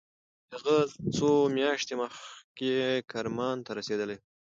هغه 0.53 0.75
څو 1.15 1.29
میاشتې 1.57 1.93
مخکې 2.01 2.73
کرمان 3.11 3.57
ته 3.65 3.71
رسېدلی 3.79 4.15
و. 4.17 4.21